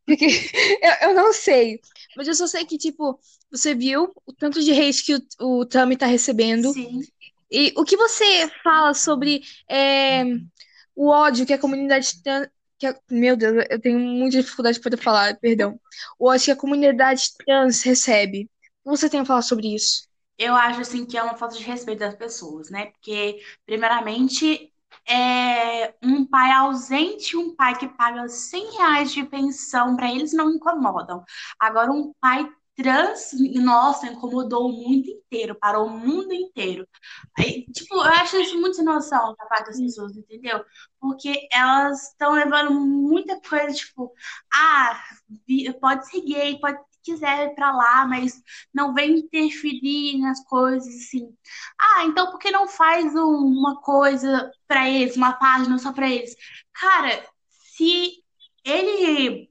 Porque 0.06 0.26
eu, 0.82 1.10
eu 1.10 1.16
não 1.16 1.34
sei. 1.34 1.80
Mas 2.16 2.28
eu 2.28 2.36
só 2.36 2.46
sei 2.46 2.66
que, 2.66 2.78
tipo, 2.78 3.20
você 3.52 3.74
viu 3.74 4.14
o 4.26 4.34
tanto 4.34 4.62
de 4.64 4.72
hate 4.72 5.04
que 5.04 5.16
o, 5.16 5.60
o 5.62 5.66
Trump 5.66 5.94
tá 5.98 6.06
recebendo. 6.06 6.72
Sim. 6.72 7.02
E 7.56 7.74
o 7.78 7.86
que 7.86 7.98
você 7.98 8.50
fala 8.64 8.94
sobre 8.94 9.42
é, 9.70 10.24
o 10.96 11.10
ódio 11.10 11.46
que 11.46 11.54
a 11.54 11.60
comunidade 11.60 12.22
trans. 12.24 12.48
Que 12.80 12.88
a- 12.88 13.00
meu 13.10 13.38
Deus, 13.38 13.66
eu 13.70 13.80
tenho 13.82 14.00
muita 14.00 14.42
dificuldade 14.42 14.80
para 14.82 14.98
falar, 14.98 15.38
perdão. 15.40 15.80
O 16.20 16.30
ódio 16.30 16.46
que 16.46 16.52
a 16.52 16.56
comunidade 16.58 17.24
trans 17.46 17.84
recebe. 17.84 18.50
O 18.84 18.92
que 18.92 18.98
você 19.00 19.10
tem 19.10 19.22
a 19.22 19.26
falar 19.26 19.42
sobre 19.44 19.74
isso? 19.76 20.08
Eu 20.38 20.54
acho 20.56 20.82
assim 20.82 21.06
que 21.06 21.18
é 21.18 21.24
uma 21.24 21.38
falta 21.38 21.58
de 21.58 21.64
respeito 21.64 22.00
das 22.00 22.16
pessoas, 22.16 22.70
né? 22.70 22.88
Porque, 22.88 23.42
primeiramente, 23.66 24.72
é 25.08 25.94
um 26.04 26.26
pai 26.26 26.52
ausente, 26.52 27.38
um 27.38 27.56
pai 27.56 27.78
que 27.78 27.88
paga 27.88 28.28
100 28.28 28.76
reais 28.78 29.12
de 29.14 29.24
pensão, 29.26 29.96
para 29.96 30.12
eles 30.12 30.34
não 30.34 30.50
incomodam. 30.52 31.24
Agora, 31.60 31.92
um 31.92 32.14
pai 32.20 32.50
trans, 32.75 33.32
nossa, 33.55 34.08
incomodou 34.08 34.70
o 34.70 34.72
mundo 34.74 35.08
inteiro, 35.10 35.55
parou 35.60 35.88
o 35.88 35.89
mundo 35.89 36.34
inteiro. 36.34 36.88
Aí, 37.38 37.65
tipo, 37.74 37.96
eu 37.96 38.01
acho 38.01 38.38
isso 38.38 38.60
muito 38.60 38.75
sem 38.75 38.86
noção 38.86 39.36
da 39.38 39.46
parte 39.46 39.67
das 39.67 39.79
pessoas, 39.79 40.15
entendeu? 40.17 40.63
Porque 41.00 41.48
elas 41.51 42.10
estão 42.12 42.34
levando 42.34 42.72
muita 42.74 43.39
coisa, 43.41 43.74
tipo, 43.74 44.12
ah, 44.53 45.01
pode 45.79 46.10
ser 46.10 46.22
gay, 46.22 46.60
pode 46.60 46.79
quiser 47.03 47.51
ir 47.51 47.55
pra 47.55 47.72
lá, 47.75 48.05
mas 48.08 48.41
não 48.74 48.94
vem 48.94 49.20
interferir 49.20 50.17
nas 50.20 50.44
coisas, 50.46 50.88
assim. 50.96 51.36
Ah, 51.79 52.05
então 52.05 52.32
por 52.32 52.39
que 52.39 52.50
não 52.51 52.67
faz 52.67 53.13
um- 53.15 53.20
uma 53.46 53.79
coisa 53.82 54.51
pra 54.67 54.89
eles, 54.89 55.15
uma 55.15 55.34
página 55.34 55.77
só 55.77 55.94
pra 55.94 56.10
eles? 56.10 56.36
Cara, 56.74 57.25
se 57.77 58.24
ele 58.63 59.50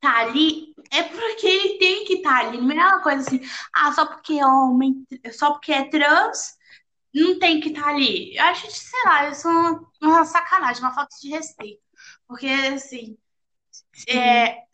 tá 0.00 0.20
ali, 0.20 0.69
é 0.92 1.02
porque 1.04 1.46
ele 1.46 1.78
tem 1.78 2.04
que 2.04 2.14
estar 2.14 2.40
ali. 2.46 2.60
Não 2.60 2.72
é 2.72 2.86
uma 2.86 3.02
coisa 3.02 3.20
assim, 3.20 3.40
ah, 3.74 3.92
só 3.92 4.06
porque 4.06 4.34
é 4.34 4.46
homem, 4.46 5.06
só 5.32 5.52
porque 5.52 5.72
é 5.72 5.88
trans, 5.88 6.56
não 7.14 7.38
tem 7.38 7.60
que 7.60 7.70
estar 7.70 7.88
ali. 7.88 8.36
Eu 8.36 8.44
acho, 8.44 8.70
sei 8.70 9.00
lá, 9.04 9.30
isso 9.30 9.48
é 9.48 9.50
uma, 9.50 9.92
uma 10.02 10.24
sacanagem, 10.24 10.82
uma 10.82 10.94
falta 10.94 11.16
de 11.20 11.28
respeito. 11.30 11.82
Porque, 12.26 12.46
assim, 12.46 13.18
é, 14.08 14.64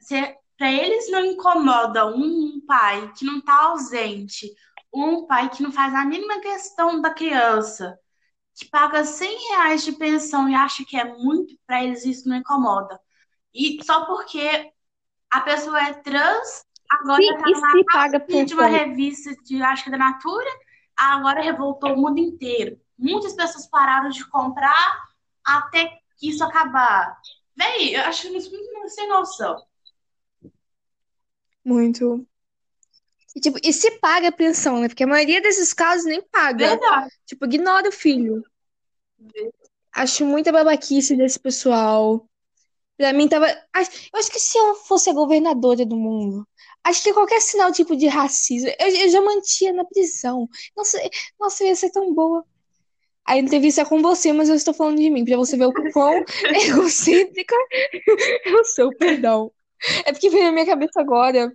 para 0.56 0.73
eles 0.73 1.11
não 1.11 1.25
incomoda 1.25 2.06
um 2.06 2.61
pai 2.66 3.12
que 3.16 3.25
não 3.25 3.38
está 3.38 3.64
ausente, 3.64 4.52
um 4.92 5.26
pai 5.26 5.50
que 5.50 5.62
não 5.62 5.73
faz 5.73 5.94
a 5.94 6.04
mínima 6.04 6.40
questão 6.40 7.00
da 7.00 7.12
criança, 7.12 7.99
que 8.54 8.66
paga 8.66 9.04
100 9.04 9.49
reais 9.50 9.85
de 9.85 9.92
pensão 9.92 10.49
e 10.49 10.54
acha 10.54 10.85
que 10.85 10.96
é 10.96 11.04
muito, 11.04 11.56
para 11.66 11.85
eles 11.85 12.04
isso 12.04 12.28
não 12.28 12.37
incomoda. 12.37 13.00
E 13.54 13.82
só 13.85 14.06
porque 14.06 14.73
a 15.30 15.40
pessoa 15.40 15.80
é 15.80 15.95
trans, 15.95 16.64
agora 16.90 17.23
está 17.23 17.49
e 17.49 17.52
numa 17.52 17.71
se 17.73 17.85
paga 17.85 18.21
capa 18.21 18.45
de 18.45 18.54
uma 18.54 18.66
revista 18.66 19.35
de, 19.45 19.62
acho 19.62 19.85
que 19.85 19.90
da 19.90 19.99
Natura, 19.99 20.50
agora 20.97 21.42
revoltou 21.42 21.92
o 21.92 21.97
mundo 21.97 22.18
inteiro. 22.18 22.80
Muitas 22.99 23.35
pessoas 23.35 23.66
pararam 23.66 24.09
de 24.09 24.25
comprar 24.28 25.06
até 25.45 25.99
que 26.16 26.30
isso 26.30 26.42
acabar. 26.42 27.16
Véi, 27.54 27.97
eu 27.97 28.02
acho 28.02 28.28
isso 28.35 28.50
muito 28.50 28.88
sem 28.88 29.09
noção. 29.09 29.62
Muito. 31.64 32.26
E, 33.35 33.40
tipo, 33.40 33.59
e 33.62 33.73
se 33.73 33.99
paga 33.99 34.33
pensão, 34.33 34.80
né? 34.80 34.88
Porque 34.88 35.04
a 35.04 35.06
maioria 35.06 35.42
desses 35.42 35.73
casos 35.73 36.06
nem 36.06 36.23
paga. 36.23 36.68
Verdade. 36.68 37.11
Tipo, 37.26 37.45
ignora 37.45 37.88
o 37.88 37.92
filho. 37.92 38.42
Acho 39.92 40.25
muita 40.25 40.52
babaquice 40.52 41.16
desse 41.16 41.38
pessoal. 41.38 42.26
Pra 42.97 43.12
mim 43.12 43.29
tava. 43.29 43.49
Eu 43.49 44.19
acho 44.19 44.31
que 44.31 44.38
se 44.38 44.57
eu 44.57 44.75
fosse 44.75 45.11
a 45.11 45.12
governadora 45.12 45.85
do 45.85 45.97
mundo, 45.97 46.47
acho 46.83 47.03
que 47.03 47.12
qualquer 47.12 47.41
sinal 47.41 47.71
tipo 47.73 47.97
de 47.97 48.07
racismo, 48.07 48.71
eu, 48.79 48.88
eu 48.88 49.09
já 49.11 49.21
mantinha 49.21 49.73
na 49.73 49.85
prisão. 49.85 50.49
Nossa, 50.76 50.99
nossa, 51.38 51.62
eu 51.62 51.69
ia 51.69 51.76
ser 51.76 51.91
tão 51.91 52.15
boa. 52.15 52.45
A 53.26 53.37
entrevista 53.37 53.83
é 53.83 53.85
com 53.85 54.00
você, 54.00 54.33
mas 54.33 54.49
eu 54.49 54.55
estou 54.55 54.73
falando 54.73 54.99
de 54.99 55.11
mim, 55.11 55.25
pra 55.25 55.37
você 55.37 55.57
ver 55.57 55.67
o 55.67 55.93
quão 55.93 56.25
egocêntrica 56.55 57.57
eu 58.47 58.65
sou, 58.65 58.97
perdão. 58.97 59.53
É 60.05 60.12
porque 60.12 60.31
veio 60.31 60.45
na 60.45 60.53
minha 60.53 60.67
cabeça 60.67 61.00
agora. 61.00 61.53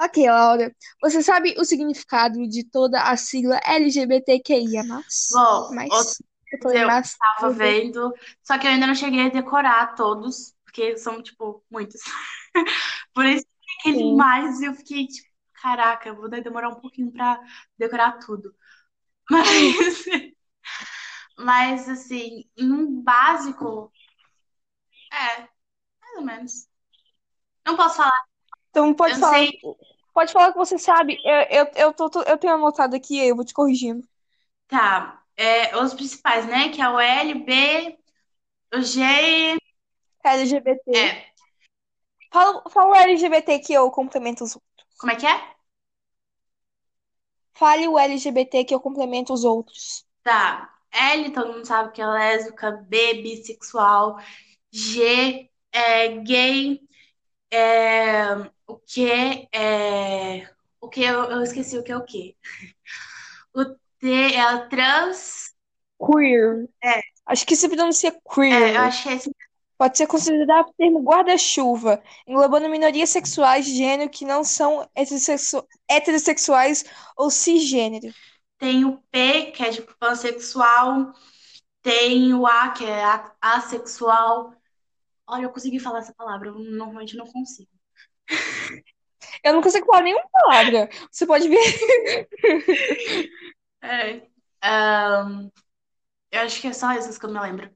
Ok, 0.00 0.26
Laura, 0.26 0.72
você 1.02 1.22
sabe 1.22 1.54
o 1.58 1.64
significado 1.64 2.48
de 2.48 2.64
toda 2.64 3.02
a 3.02 3.16
sigla 3.16 3.60
LGBTQIA+. 3.64 4.84
Bom, 5.32 5.74
Mas, 5.74 6.18
eu 6.52 6.58
falei 6.62 6.82
eu 6.84 6.90
mas, 6.90 7.18
tava 7.18 7.52
vendo, 7.54 8.12
só 8.42 8.58
que 8.58 8.66
eu 8.66 8.70
ainda 8.70 8.86
não 8.86 8.94
cheguei 8.94 9.26
a 9.26 9.28
decorar 9.30 9.94
todos, 9.94 10.54
porque 10.64 10.96
são, 10.96 11.22
tipo, 11.22 11.64
muitos. 11.70 12.00
Por 13.14 13.26
isso 13.26 13.44
que 13.44 13.90
aquele 13.90 14.04
mais 14.12 14.60
eu 14.62 14.74
fiquei, 14.74 15.06
tipo, 15.06 15.28
caraca, 15.62 16.12
vou 16.14 16.28
demorar 16.28 16.68
um 16.70 16.80
pouquinho 16.80 17.12
pra 17.12 17.40
decorar 17.78 18.18
tudo. 18.18 18.54
Mas, 19.30 20.04
mas 21.36 21.88
assim, 21.88 22.44
num 22.58 23.00
básico, 23.02 23.92
é, 25.12 25.48
mais 26.00 26.16
ou 26.18 26.22
menos. 26.24 26.68
Não 27.66 27.76
posso 27.76 27.96
falar, 27.98 28.24
Então 28.70 28.94
pode 28.94 29.18
eu 29.18 29.20
falar, 29.20 29.40
sei, 29.40 29.60
pode 30.14 30.32
falar 30.32 30.50
o 30.50 30.52
que 30.52 30.58
você 30.58 30.78
sabe. 30.78 31.18
Eu, 31.24 31.66
eu, 31.66 31.72
eu, 31.76 31.94
tô- 31.94 32.22
eu 32.24 32.38
tenho 32.38 32.54
anotado 32.54 32.96
aqui, 32.96 33.18
eu 33.18 33.36
vou 33.36 33.44
te 33.44 33.54
corrigindo. 33.54 34.06
tá, 34.66 35.24
é, 35.38 35.76
os 35.78 35.94
principais, 35.94 36.46
né, 36.46 36.68
que 36.68 36.82
é 36.82 36.88
o 36.88 36.98
L, 36.98 37.34
B, 37.44 37.98
o 38.74 38.82
G, 38.82 39.00
LGBT. 40.24 40.82
é, 40.96 41.28
Fala, 42.30 42.62
fala 42.68 42.90
o 42.90 42.94
LGBT 42.94 43.58
que 43.60 43.72
eu 43.72 43.90
complemento 43.90 44.44
os 44.44 44.54
outros. 44.54 44.86
como 44.98 45.12
é 45.12 45.16
que 45.16 45.26
é? 45.26 45.54
Fale 47.54 47.88
o 47.88 47.98
LGBT 47.98 48.64
que 48.64 48.74
eu 48.74 48.80
complemento 48.80 49.32
os 49.32 49.44
outros. 49.44 50.04
Tá. 50.22 50.74
L, 50.92 51.32
todo 51.32 51.52
mundo 51.52 51.66
sabe 51.66 51.92
que 51.92 52.00
é 52.00 52.06
lésbica. 52.06 52.70
B, 52.70 53.14
bissexual. 53.22 54.18
G, 54.70 55.50
é 55.72 56.08
gay. 56.18 56.80
É, 57.50 58.34
o 58.66 58.76
que 58.76 59.48
é. 59.52 60.48
O 60.80 60.88
que 60.88 61.02
eu, 61.02 61.24
eu 61.24 61.42
esqueci 61.42 61.76
o 61.78 61.82
que 61.82 61.90
é 61.92 61.96
o 61.96 62.04
que. 62.04 62.36
O 63.54 63.64
é 64.02 64.54
o 64.54 64.68
trans. 64.68 65.52
Queer. 65.98 66.68
É, 66.82 67.00
Acho 67.26 67.46
que 67.46 67.56
se 67.56 67.68
pronuncia 67.68 68.10
é, 68.10 68.12
eu 68.14 68.34
queer. 68.34 68.80
acho 68.80 69.02
que 69.02 69.08
é. 69.10 69.18
Pode 69.76 69.96
ser 69.96 70.08
considerado 70.08 70.70
o 70.70 70.72
termo 70.72 71.00
guarda-chuva, 71.00 72.02
englobando 72.26 72.68
minorias 72.68 73.10
sexuais 73.10 73.64
de 73.64 73.76
gênero 73.76 74.10
que 74.10 74.24
não 74.24 74.42
são 74.42 74.88
heterossexu- 74.94 75.64
heterossexuais 75.88 76.84
ou 77.16 77.30
cisgênero. 77.30 78.12
Tem 78.58 78.84
o 78.84 78.98
P, 79.10 79.52
que 79.52 79.62
é 79.62 79.70
de 79.70 79.82
pansexual. 79.82 81.12
Tem 81.82 82.34
o 82.34 82.46
A, 82.46 82.70
que 82.70 82.84
é 82.84 83.02
assexual. 83.40 84.52
Olha, 85.26 85.44
eu 85.44 85.50
consegui 85.50 85.78
falar 85.78 86.00
essa 86.00 86.14
palavra. 86.14 86.48
Eu 86.48 86.58
normalmente 86.58 87.16
não 87.16 87.26
consigo. 87.26 87.70
Eu 89.44 89.52
não 89.52 89.62
consigo 89.62 89.86
falar 89.86 90.02
nenhuma 90.02 90.24
palavra. 90.32 90.88
Você 91.10 91.26
pode 91.26 91.48
ver. 91.48 91.58
É. 93.82 94.26
ahn, 94.62 95.50
eu 96.30 96.40
acho 96.42 96.60
que 96.60 96.68
é 96.68 96.72
só 96.72 96.92
essas 96.92 97.18
que 97.18 97.26
eu 97.26 97.30
me 97.30 97.40
lembro. 97.40 97.70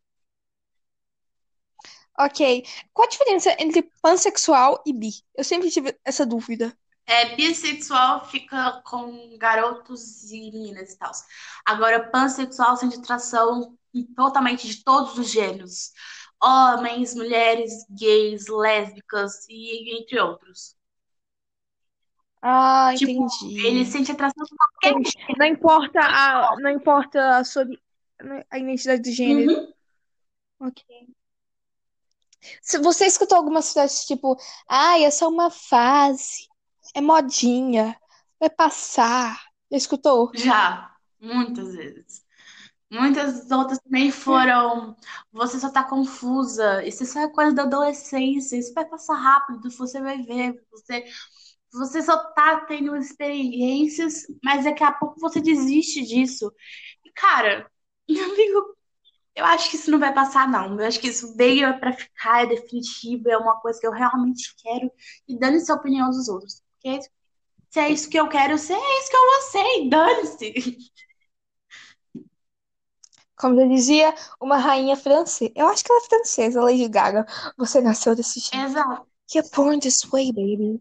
Ok. 2.19 2.65
Qual 2.93 3.07
a 3.07 3.11
diferença 3.11 3.57
entre 3.59 3.83
pansexual 4.03 4.83
e 4.87 4.93
bi? 4.93 5.11
Eu 5.35 5.45
sempre 5.45 5.71
tive 5.71 5.99
essa 6.05 6.27
dúvida. 6.27 6.77
É, 7.07 7.35
bissexual 7.35 8.29
fica 8.29 8.81
com 8.85 9.37
garotos 9.39 10.31
e 10.31 10.51
meninas 10.51 10.93
e 10.93 10.99
tal. 10.99 11.11
Agora, 11.65 12.09
pansexual 12.11 12.77
sente 12.77 12.99
atração 12.99 13.77
totalmente 14.15 14.67
de 14.69 14.85
todos 14.85 15.19
os 15.19 15.31
gêneros. 15.31 15.93
Homens, 16.41 17.15
mulheres, 17.15 17.85
gays, 17.91 18.47
lésbicas 18.49 19.47
e 19.49 19.99
entre 19.99 20.21
outros. 20.21 20.77
Ah, 22.43 22.93
Tipo, 22.97 23.13
entendi. 23.13 23.67
ele 23.67 23.87
sente 23.87 24.11
atração 24.11 24.45
por 24.47 24.57
qualquer 24.57 24.91
Entendi. 24.93 25.13
Não 25.39 25.47
importa 25.47 26.01
a, 26.01 26.57
não 26.61 26.71
importa 26.71 27.37
a 27.37 27.45
sua 27.45 27.65
a 28.51 28.59
identidade 28.59 29.03
de 29.03 29.13
gênero. 29.13 29.53
Uhum. 29.53 29.73
Ok. 30.61 30.85
Você 32.83 33.07
escutou 33.07 33.39
algumas 33.39 33.73
frases 33.73 34.05
tipo, 34.05 34.37
ai, 34.69 35.05
é 35.05 35.11
só 35.11 35.29
uma 35.29 35.51
fase, 35.51 36.49
é 36.95 37.01
modinha, 37.01 37.97
vai 38.41 38.51
passar. 38.51 39.41
Já 39.71 39.77
escutou? 39.77 40.31
Já, 40.35 40.95
muitas 41.21 41.75
vezes. 41.75 42.23
Muitas 42.91 43.51
outras 43.51 43.79
também 43.79 44.11
foram. 44.11 44.95
Você 45.33 45.59
só 45.59 45.71
tá 45.71 45.83
confusa. 45.83 46.85
Isso 46.85 47.07
só 47.07 47.21
é 47.21 47.29
coisa 47.29 47.55
da 47.55 47.63
adolescência. 47.63 48.57
Isso 48.57 48.75
vai 48.75 48.85
passar 48.85 49.15
rápido. 49.15 49.71
Você 49.71 49.99
vai 50.01 50.21
ver. 50.23 50.63
Você, 50.71 51.03
você 51.73 52.03
só 52.03 52.17
tá 52.35 52.61
tendo 52.67 52.97
experiências, 52.97 54.27
mas 54.45 54.65
daqui 54.65 54.85
a 54.85 54.93
pouco 54.93 55.19
você 55.21 55.41
desiste 55.41 56.03
disso. 56.05 56.53
E, 57.05 57.11
cara, 57.13 57.71
amigo, 58.11 58.77
Eu 59.35 59.45
acho 59.47 59.71
que 59.71 59.77
isso 59.77 59.91
não 59.91 59.99
vai 59.99 60.15
passar, 60.15 60.49
não. 60.49 60.79
Eu 60.81 60.87
acho 60.87 61.01
que 61.01 61.09
isso 61.09 61.35
veio 61.37 61.79
para 61.81 61.93
ficar, 61.93 62.45
é 62.45 62.47
definitivo, 62.47 63.31
é 63.31 63.39
uma 63.39 63.61
coisa 63.61 63.81
que 63.81 63.87
eu 63.87 63.93
realmente 63.93 64.55
quero. 64.59 64.91
E 65.29 65.39
dane-se 65.39 65.73
a 65.73 65.77
opinião 65.77 66.11
dos 66.11 66.29
outros. 66.29 66.63
Porque 66.83 67.01
se 67.71 67.81
é 67.81 67.91
isso 67.91 68.09
que 68.11 68.19
eu 68.21 68.29
quero 68.29 68.59
ser, 68.59 68.75
é 68.75 69.01
isso 69.01 69.11
que 69.11 69.17
eu 69.17 69.27
vou 69.27 69.43
ser. 69.51 69.65
E 69.81 69.91
dane-se. 69.91 70.55
Como 73.37 73.61
eu 73.61 73.69
dizia, 73.69 74.15
uma 74.41 74.57
rainha 74.59 74.97
francesa. 74.97 75.53
Eu 75.55 75.67
acho 75.69 75.85
que 75.85 75.93
ela 75.93 76.01
é 76.03 76.09
francesa, 76.09 76.63
Lady 76.63 76.89
Gaga. 76.89 77.27
Você 77.59 77.81
nasceu 77.81 78.15
desse 78.15 78.41
jeito. 78.41 78.55
Exato. 78.55 79.07
You're 79.35 79.49
born 79.55 79.81
this 79.81 80.05
way, 80.11 80.33
baby. 80.33 80.81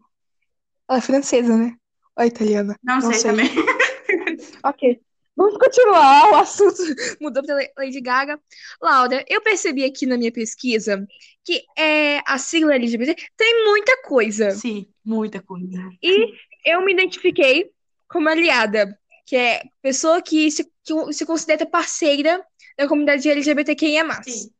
Ela 0.91 0.98
é 0.98 1.01
francesa, 1.01 1.55
né? 1.55 1.74
Ou 2.17 2.24
é 2.25 2.27
italiana? 2.27 2.75
Não, 2.83 3.00
Não 3.00 3.13
sei, 3.13 3.21
sei. 3.21 3.31
também. 3.31 3.50
Ok. 4.65 5.00
Vamos 5.38 5.57
continuar. 5.57 6.31
O 6.31 6.36
assunto 6.36 6.75
mudou 7.21 7.41
para 7.45 7.55
Lady 7.77 8.01
Gaga. 8.01 8.38
Laura, 8.81 9.24
eu 9.29 9.39
percebi 9.41 9.86
aqui 9.86 10.05
na 10.05 10.17
minha 10.17 10.33
pesquisa 10.33 11.07
que 11.45 11.63
é, 11.77 12.19
a 12.27 12.38
sigla 12.38 12.75
LGBT 12.75 13.15
tem 13.38 13.65
muita 13.65 14.03
coisa. 14.03 14.51
Sim, 14.51 14.86
muita 15.05 15.41
coisa. 15.41 15.77
E 16.03 16.33
eu 16.65 16.83
me 16.83 16.91
identifiquei 16.91 17.71
como 18.10 18.27
aliada, 18.27 19.00
que 19.25 19.38
é 19.38 19.63
pessoa 19.81 20.21
que 20.21 20.51
se, 20.51 20.69
que 20.83 21.13
se 21.13 21.25
considera 21.25 21.65
parceira 21.65 22.43
da 22.77 22.86
comunidade 22.86 23.29
LGBTQIA+. 23.29 24.24
Sim. 24.24 24.51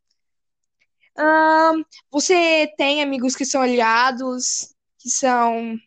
Ahn, 1.18 1.84
você 2.10 2.72
tem 2.78 3.04
amigos 3.04 3.36
que 3.36 3.44
são 3.44 3.62
aliados, 3.62 4.74
que 4.98 5.10
são 5.10 5.78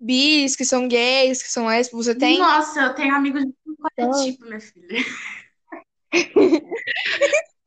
bis, 0.00 0.54
que 0.56 0.64
são 0.64 0.86
gays, 0.88 1.42
que 1.42 1.50
são 1.50 1.66
lésbicos? 1.66 2.06
Você 2.06 2.14
tem? 2.14 2.38
Nossa, 2.38 2.80
eu 2.82 2.94
tenho 2.94 3.14
amigos 3.14 3.44
de 3.44 3.52
quanto 3.76 3.92
é 3.98 4.04
Ah. 4.04 4.24
tipo, 4.24 4.44
minha 4.46 4.60
filha. 4.60 5.04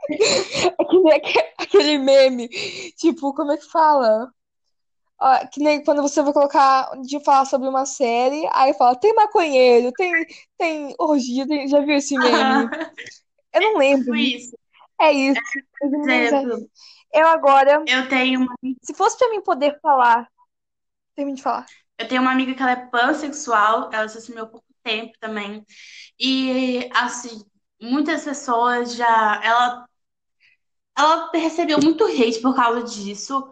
É 0.10 0.84
que 0.86 1.00
nem 1.00 1.14
aque- 1.14 1.54
aquele 1.58 1.98
meme, 1.98 2.50
tipo, 2.98 3.34
como 3.34 3.52
é 3.52 3.58
que 3.58 3.70
fala? 3.70 4.30
Que 5.54 5.60
nem 5.62 5.84
quando 5.84 6.02
você 6.02 6.22
vai 6.24 6.34
colocar 6.34 6.90
de 7.04 7.24
falar 7.24 7.46
sobre 7.46 7.68
uma 7.70 7.86
série, 7.86 8.46
aí 8.52 8.74
fala, 8.74 8.96
tem 8.96 9.14
maconheiro, 9.14 9.92
tem, 9.94 10.12
tem 10.58 10.96
orgia, 10.98 11.48
tem- 11.48 11.68
já 11.68 11.80
viu 11.80 11.96
esse 11.96 12.18
meme? 12.18 12.28
Eu 13.54 13.62
não 13.62 13.78
lembro. 13.78 14.06
Tipo 14.06 14.16
isso. 14.16 14.58
É 15.00 15.12
isso. 15.12 15.40
é. 16.10 16.16
exemplo, 16.26 16.70
Eu 17.14 17.28
agora, 17.28 17.84
eu 17.88 18.10
tenho 18.10 18.40
uma, 18.42 18.56
se 18.82 18.94
fosse 18.94 19.18
pra 19.18 19.30
mim 19.30 19.42
poder 19.42 19.80
falar, 19.82 20.28
termine 21.16 21.38
de 21.38 21.44
falar. 21.44 21.66
Eu 22.02 22.08
tenho 22.08 22.22
uma 22.22 22.32
amiga 22.32 22.54
que 22.54 22.62
ela 22.62 22.72
é 22.72 22.88
pansexual, 22.88 23.90
ela 23.94 24.08
se 24.08 24.18
assumiu 24.18 24.44
há 24.44 24.48
pouco 24.48 24.66
tempo 24.84 25.14
também. 25.20 25.66
E, 26.20 26.90
assim, 26.94 27.44
muitas 27.82 28.24
pessoas 28.24 28.96
já. 28.96 29.42
Ela, 29.44 29.88
ela 30.98 31.32
recebeu 31.34 31.80
muito 31.82 32.06
hate 32.06 32.42
por 32.42 32.56
causa 32.56 32.84
disso, 32.84 33.52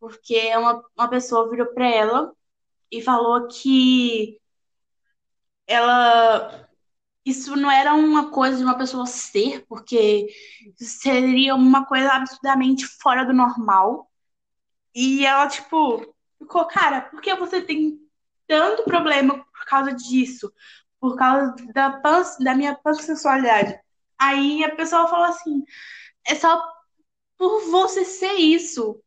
porque 0.00 0.54
uma, 0.56 0.82
uma 0.96 1.08
pessoa 1.08 1.50
virou 1.50 1.66
pra 1.74 1.88
ela 1.88 2.32
e 2.90 3.02
falou 3.02 3.48
que 3.48 4.40
ela. 5.66 6.68
Isso 7.24 7.56
não 7.56 7.70
era 7.70 7.94
uma 7.94 8.30
coisa 8.30 8.56
de 8.58 8.64
uma 8.64 8.78
pessoa 8.78 9.06
ser, 9.06 9.66
porque 9.68 10.28
seria 10.76 11.54
uma 11.54 11.84
coisa 11.86 12.10
absurdamente 12.12 12.86
fora 12.86 13.24
do 13.24 13.34
normal. 13.34 14.10
E 14.94 15.26
ela, 15.26 15.48
tipo, 15.48 16.14
ficou, 16.38 16.66
cara, 16.66 17.02
por 17.02 17.20
que 17.20 17.34
você 17.34 17.60
tem 17.62 17.98
tanto 18.46 18.84
problema 18.84 19.38
por 19.44 19.64
causa 19.66 19.92
disso? 19.94 20.52
Por 21.00 21.16
causa 21.16 21.54
da, 21.74 22.00
pans, 22.00 22.36
da 22.38 22.54
minha 22.54 22.74
pansexualidade. 22.76 23.78
Aí 24.18 24.64
a 24.64 24.74
pessoa 24.74 25.08
falou 25.08 25.26
assim: 25.26 25.64
é 26.26 26.34
só 26.34 26.62
por 27.38 27.62
você 27.70 28.04
ser 28.04 28.34
isso. 28.34 29.02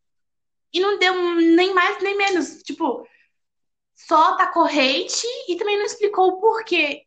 E 0.72 0.80
não 0.80 0.98
deu 0.98 1.14
nem 1.36 1.74
mais 1.74 2.02
nem 2.02 2.16
menos. 2.16 2.62
Tipo, 2.62 3.06
só 3.94 4.36
tacou 4.36 4.64
hate 4.64 5.26
e 5.48 5.56
também 5.56 5.78
não 5.78 5.86
explicou 5.86 6.28
o 6.28 6.40
porquê. 6.40 7.06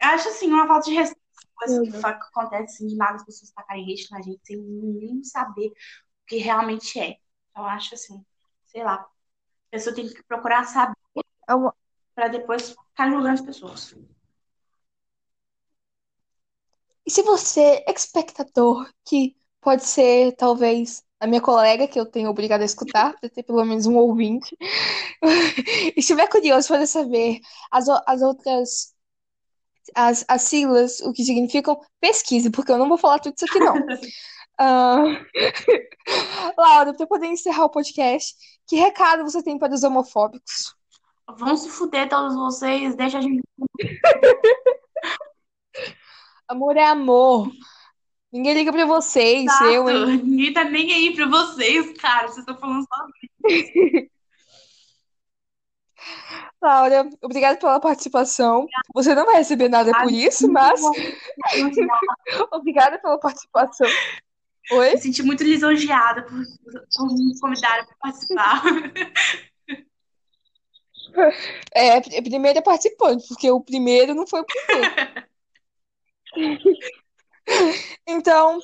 Eu 0.00 0.08
acho 0.10 0.28
assim, 0.28 0.48
uma 0.48 0.66
falta 0.66 0.88
de 0.90 0.94
respeito. 0.94 1.22
Coisa 1.54 1.80
que 1.80 1.90
Uhum. 1.90 2.00
que 2.00 2.06
acontece 2.06 2.74
assim, 2.74 2.86
de 2.88 2.96
nada 2.96 3.14
as 3.16 3.24
pessoas 3.24 3.52
tacarem 3.52 3.84
hate 3.84 4.10
na 4.10 4.20
gente 4.20 4.40
sem 4.44 4.56
nem 4.60 5.22
saber 5.22 5.68
o 5.68 5.74
que 6.26 6.36
realmente 6.38 6.98
é. 6.98 7.18
Então, 7.50 7.62
eu 7.62 7.68
acho 7.68 7.94
assim, 7.94 8.24
sei 8.72 8.82
lá. 8.82 8.94
A 8.94 9.08
pessoa 9.70 9.94
tem 9.94 10.08
que 10.08 10.22
procurar 10.24 10.64
saber 10.64 10.96
É 11.48 11.54
uma- 11.54 11.74
pra 12.14 12.28
depois 12.28 12.70
ficar 12.70 13.10
julgando 13.10 13.34
as 13.34 13.40
pessoas. 13.40 13.94
E 17.06 17.10
se 17.10 17.22
você, 17.22 17.84
espectador, 17.88 18.88
que 19.04 19.36
pode 19.60 19.84
ser 19.84 20.32
talvez 20.36 21.02
a 21.18 21.26
minha 21.26 21.40
colega, 21.40 21.86
que 21.86 21.98
eu 21.98 22.06
tenho 22.06 22.30
obrigada 22.30 22.64
a 22.64 22.66
escutar, 22.66 23.18
pra 23.18 23.28
ter 23.28 23.42
pelo 23.42 23.64
menos 23.64 23.86
um 23.86 23.96
ouvinte, 23.96 24.56
e 25.22 25.94
estiver 25.96 26.28
curioso 26.28 26.68
para 26.68 26.86
saber 26.86 27.40
as, 27.70 27.88
as 27.88 28.22
outras, 28.22 28.94
as, 29.94 30.24
as 30.28 30.42
siglas, 30.42 31.00
o 31.00 31.12
que 31.12 31.24
significam, 31.24 31.80
pesquise, 32.00 32.50
porque 32.50 32.72
eu 32.72 32.78
não 32.78 32.88
vou 32.88 32.98
falar 32.98 33.18
tudo 33.18 33.34
isso 33.36 33.44
aqui, 33.44 33.58
não. 33.58 33.74
Ah, 34.58 35.04
Laura, 36.56 36.94
para 36.94 37.06
poder 37.06 37.26
encerrar 37.26 37.64
o 37.64 37.70
podcast, 37.70 38.34
que 38.66 38.76
recado 38.76 39.22
você 39.24 39.42
tem 39.42 39.58
para 39.58 39.74
os 39.74 39.82
homofóbicos? 39.82 40.74
Vão 41.36 41.56
se 41.56 41.68
fuder 41.68 42.08
todos 42.08 42.34
vocês, 42.34 42.94
deixa 42.94 43.18
a 43.18 43.20
gente. 43.20 43.42
Amor 46.48 46.76
é 46.76 46.84
amor. 46.84 47.50
Ninguém 48.30 48.52
liga 48.54 48.72
pra 48.72 48.84
vocês, 48.84 49.50
eu, 49.62 49.88
Exato. 49.88 50.10
hein? 50.10 50.22
Ninguém 50.22 50.52
tá 50.52 50.64
nem 50.64 50.92
aí 50.92 51.14
pra 51.14 51.26
vocês, 51.26 51.96
cara. 51.98 52.28
Vocês 52.28 52.38
estão 52.38 52.56
falando 52.58 52.84
só. 52.86 53.06
Laura, 56.60 57.08
obrigada 57.22 57.58
pela 57.58 57.80
participação. 57.80 58.66
Você 58.94 59.14
não 59.14 59.24
vai 59.26 59.36
receber 59.36 59.68
nada 59.68 59.92
por 59.92 60.12
isso, 60.12 60.50
mas 60.50 60.80
obrigada 62.52 62.98
pela 62.98 63.18
participação. 63.18 63.88
Oi? 64.70 64.92
Me 64.92 64.98
senti 64.98 65.22
muito 65.22 65.42
lisonjeada 65.42 66.22
por, 66.22 66.42
por 66.96 67.14
me 67.14 67.38
convidarem 67.40 67.84
para 67.86 67.96
participar. 68.00 68.62
É, 71.74 72.00
pr- 72.00 72.22
primeiro 72.22 72.58
é 72.58 72.62
participante, 72.62 73.28
porque 73.28 73.50
o 73.50 73.60
primeiro 73.60 74.14
não 74.14 74.26
foi 74.26 74.40
o 74.40 74.46
primeiro. 74.46 74.94
Então, 78.06 78.60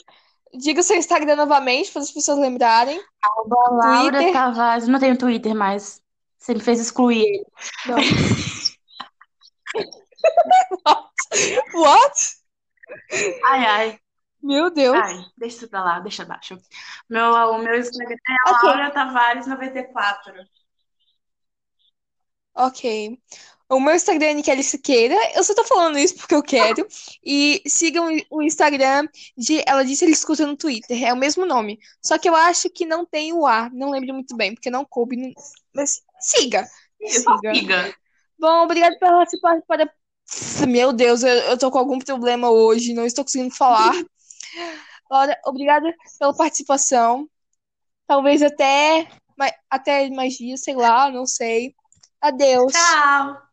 diga 0.55 0.81
o 0.81 0.83
seu 0.83 0.97
Instagram 0.97 1.37
novamente, 1.37 1.91
para 1.91 2.01
as 2.01 2.11
pessoas 2.11 2.39
lembrarem. 2.39 2.99
Laura 3.71 4.19
Twitter. 4.19 4.33
Tavares. 4.33 4.89
Não 4.89 4.99
tenho 4.99 5.19
Twitter, 5.19 5.55
mas 5.55 6.01
você 6.39 6.55
me 6.55 6.61
fez 6.61 6.81
excluir 6.81 7.23
ele. 7.23 7.45
What? 11.75 12.37
Ai, 13.45 13.67
ai. 13.67 13.99
Meu 14.43 14.71
Deus. 14.71 14.97
Ai, 14.97 15.25
deixa 15.37 15.57
isso 15.57 15.69
pra 15.69 15.83
lá, 15.83 16.01
deixa 16.01 16.23
abaixo. 16.23 16.59
Meu, 17.09 17.33
o 17.33 17.59
meu 17.59 17.79
Instagram 17.79 18.17
é 18.29 18.51
Ok. 18.51 18.69
Laura 18.69 18.93
Tavares94. 18.93 20.45
Ok. 22.55 23.19
O 23.71 23.79
meu 23.79 23.95
Instagram 23.95 24.29
é 24.29 24.35
Nikele 24.35 24.63
Siqueira. 24.63 25.15
Eu 25.35 25.45
só 25.45 25.55
tô 25.55 25.63
falando 25.63 25.99
isso 25.99 26.17
porque 26.17 26.35
eu 26.35 26.43
quero. 26.43 26.87
E 27.23 27.63
sigam 27.67 28.09
o 28.31 28.43
Instagram 28.43 29.07
de 29.37 29.63
Ela 29.67 29.85
Disse 29.85 30.05
Ele 30.05 30.13
Escuta 30.13 30.47
no 30.47 30.57
Twitter. 30.57 31.05
É 31.05 31.13
o 31.13 31.17
mesmo 31.17 31.45
nome. 31.45 31.79
Só 32.03 32.17
que 32.17 32.29
eu 32.29 32.35
acho 32.35 32.71
que 32.71 32.87
não 32.87 33.05
tem 33.05 33.33
o 33.33 33.47
A. 33.47 33.69
Não 33.71 33.91
lembro 33.91 34.15
muito 34.15 34.35
bem, 34.37 34.55
porque 34.55 34.71
não 34.71 34.85
coube. 34.87 35.17
no- 35.17 35.35
Mas 35.75 36.01
siga. 36.19 36.67
Só 37.23 37.37
Siga. 37.37 37.55
siga. 37.55 37.95
Bom, 38.39 38.65
obrigado 38.65 38.99
por 38.99 39.09
participar. 39.09 39.61
Para... 39.69 39.93
Meu 40.67 40.93
Deus, 40.93 41.23
eu, 41.23 41.29
eu 41.29 41.59
tô 41.59 41.71
com 41.71 41.79
algum 41.79 41.99
problema 41.99 42.51
hoje. 42.51 42.95
Não 42.95 43.05
estou 43.05 43.25
conseguindo 43.25 43.55
falar. 43.55 43.93
Laura, 45.11 45.39
obrigada 45.47 45.93
pela 46.19 46.37
participação. 46.37 47.29
Talvez 48.07 48.43
até, 48.43 49.09
até 49.71 50.09
mais 50.11 50.35
dias, 50.35 50.63
sei 50.63 50.75
lá, 50.75 51.11
não 51.11 51.27
sei. 51.27 51.75
Adeus. 52.21 52.73
Tchau. 52.73 53.48